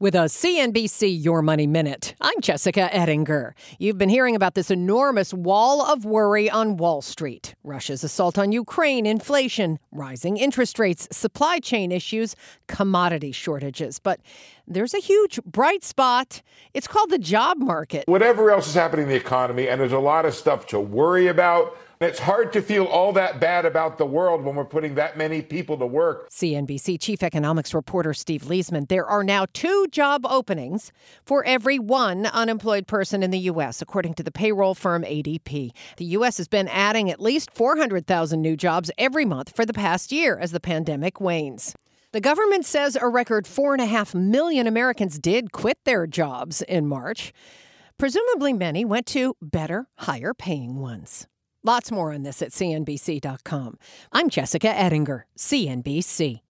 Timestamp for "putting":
24.66-24.96